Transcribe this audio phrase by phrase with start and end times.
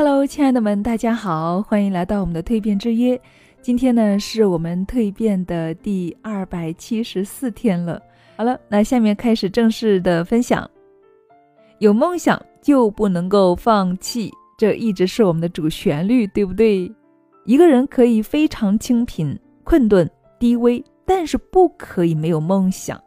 [0.00, 3.20] Hello，亲爱的们，大家好，欢迎来到我们的蜕变之约。
[3.60, 8.00] 今天呢，是我们蜕变的第二百七十四天了。
[8.36, 10.70] 好了，那下面开始正式的分享。
[11.80, 16.88] 有梦想就不能够放弃，这一直是我们的主旋律，对不对？
[17.44, 23.02] 一个人可以非常清贫、困顿、低微，但是不可以没有梦想，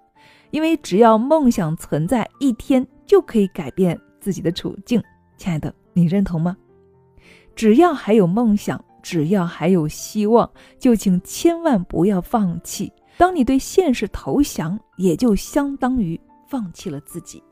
[0.50, 5.02] 因为只要梦想存在，一天就可以改变自己的处境。
[5.38, 6.58] 亲爱的，你认同吗？
[7.56, 12.92] 只要还有梦想，只要还有希望，就请千万不要放弃。
[13.18, 17.44] 当你对现实投降，也就相当于放弃了自己。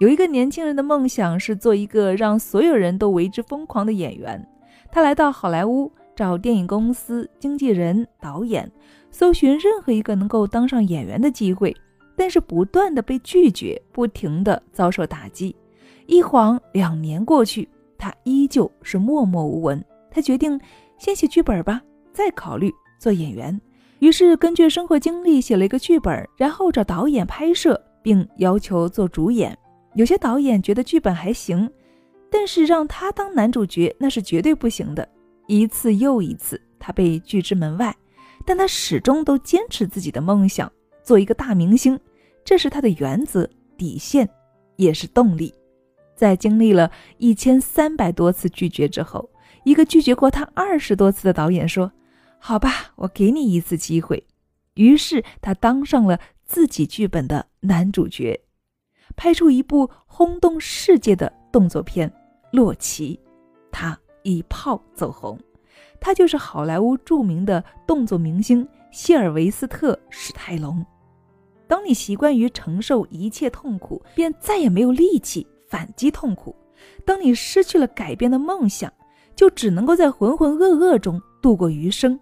[0.00, 4.44] 有一个年轻人的梦想是做一个让所有人都为之疯狂的演员。
[4.90, 8.70] 他来到好莱坞找电影公司、经纪人、导演，
[9.10, 11.76] 搜寻任何一个能够当上演员的机会，
[12.16, 15.54] 但是不断的被拒绝，不停的遭受打击。
[16.06, 17.68] 一晃两年过去。
[17.98, 19.84] 他依旧是默默无闻。
[20.10, 20.58] 他决定
[20.96, 21.82] 先写剧本吧，
[22.12, 23.60] 再考虑做演员。
[23.98, 29.56] 于是根据生活经历写了一个剧本，然后找导演拍摄，并要求做主演。
[29.94, 31.68] 有些导演觉得剧本还行，
[32.30, 35.06] 但是让他当男主角那是绝对不行的。
[35.48, 37.94] 一次又一次，他被拒之门外，
[38.44, 40.70] 但他始终都坚持自己的梦想，
[41.02, 41.98] 做一个大明星。
[42.44, 44.28] 这是他的原则、底线，
[44.76, 45.52] 也是动力。
[46.18, 49.30] 在经历了一千三百多次拒绝之后，
[49.62, 51.92] 一个拒绝过他二十多次的导演说
[52.40, 54.26] ：“好吧，我给你一次机会。”
[54.74, 58.40] 于是他当上了自己剧本的男主角，
[59.14, 62.10] 拍出一部轰动世界的动作片
[62.50, 63.20] 《洛奇》，
[63.70, 65.38] 他一炮走红。
[66.00, 70.84] 他就是好莱坞著名的动作明星谢尔维斯特·史泰龙。
[71.68, 75.46] 当你习惯于承受一切痛苦，便再也没有力气。
[75.68, 76.54] 反击痛苦。
[77.04, 78.92] 当你失去了改变的梦想，
[79.34, 82.18] 就只能够在浑浑噩噩中度过余生。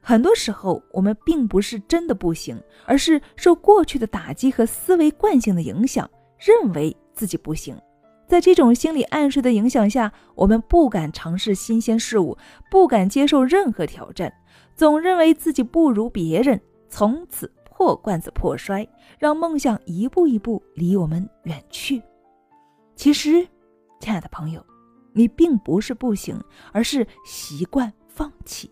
[0.00, 6.08] 很多时候，我们并不是真的不行，而是受过去的打击和思维惯性的影响，
[6.38, 7.76] 认为自己不行。
[8.28, 12.36] 在这种心理暗示的影响下，我们不敢尝试新鲜事物，
[12.70, 14.32] 不敢接受任何挑战，
[14.74, 18.86] 总认为自己不如别人，从此破罐子破摔，
[19.18, 22.00] 让梦想一步一步离我们远去。
[22.96, 23.46] 其实，
[24.00, 24.64] 亲爱的朋友，
[25.12, 26.42] 你并不是不行，
[26.72, 28.70] 而是习惯放弃。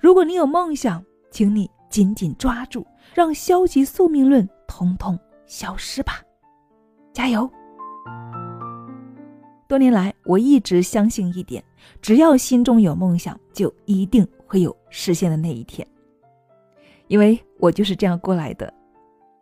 [0.00, 6.22] 如果你有梦想，请你紧紧抓住，让消极宿命论统统消失吧！
[7.12, 7.50] 加油！
[9.66, 11.62] 多年来，我一直相信一点：
[12.00, 15.86] 只要心中有梦想，就一定会有实现的那一天。
[17.08, 18.72] 因为我就是这样过来的。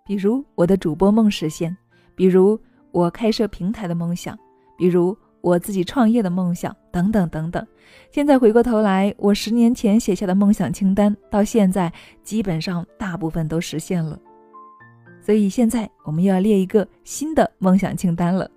[0.06, 1.76] 比如我的主播梦实现，
[2.16, 2.58] 比如……
[2.92, 4.38] 我开设平台的梦想，
[4.76, 7.66] 比如我自己创业的梦想，等等等等。
[8.10, 11.92] 现在回过头来，我十年前写下的梦想清单，到现在
[12.22, 14.18] 基本上大部分都实现了。
[15.20, 18.48] 所以现在我们又要列一个新的梦想清单了。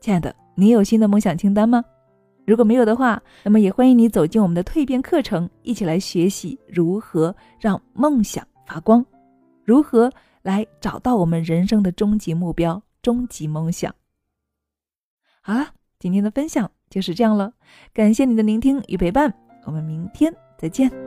[0.00, 1.82] 亲爱的，你有新的梦想清单吗？
[2.46, 9.04] 如果没有的话，那么也欢迎你走进我们的蜕变课程，一起来学习如何让梦想发光，
[9.64, 10.12] 如何
[10.42, 12.82] 来找到我们人生的终极目标。
[13.04, 13.94] 终极梦想。
[15.42, 17.52] 好了，今天的分享就是这样了，
[17.92, 19.34] 感谢你的聆听与陪伴，
[19.66, 21.03] 我们明天再见。